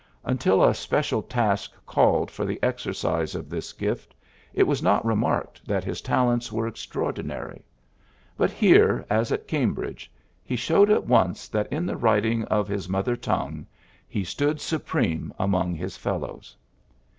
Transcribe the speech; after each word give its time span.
Until 0.23 0.63
a 0.63 0.73
special 0.73 1.21
task 1.21 1.73
called 1.85 2.31
for 2.31 2.43
the 2.43 2.57
exercise 2.63 3.35
of 3.35 3.51
this 3.51 3.71
gift, 3.71 4.15
it 4.51 4.63
was 4.63 4.81
not 4.81 5.05
remarked 5.05 5.67
that 5.67 5.83
his 5.83 6.01
talents 6.01 6.51
were 6.51 6.65
extraordinary; 6.65 7.63
but 8.35 8.49
here, 8.49 9.05
as 9.11 9.31
at 9.31 9.47
Cambridge, 9.47 10.11
he 10.43 10.55
showed 10.55 10.89
at 10.89 11.05
once 11.05 11.47
that 11.49 11.71
in 11.71 11.85
the 11.85 11.97
writing 11.97 12.45
of 12.45 12.67
his 12.67 12.89
mother 12.89 13.15
tongue 13.15 13.67
he 14.07 14.21
18 14.21 14.25
PHILLIPS 14.25 14.33
BROOKS 14.33 14.33
stood 14.33 14.59
supreme 14.61 15.33
among 15.37 15.75
his 15.75 15.95
fellows. 15.97 16.57